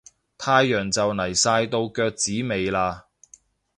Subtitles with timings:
[0.35, 3.03] 太陽就嚟晒到落腳子尾喇